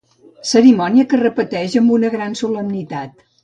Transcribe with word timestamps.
Cerimònia 0.51 1.05
que 1.11 1.15
es 1.19 1.21
repeteix 1.23 1.77
amb 1.85 1.95
una 1.99 2.13
gran 2.19 2.37
solemnitat. 2.43 3.27